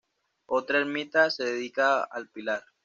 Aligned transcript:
Otra 0.47 0.79
ermita 0.79 1.29
se 1.29 1.43
dedica 1.45 2.03
al 2.05 2.27
Pilar. 2.27 2.63